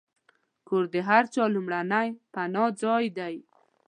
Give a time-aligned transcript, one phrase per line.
[0.67, 3.35] کور د هر چا لومړنی پناهځای دی.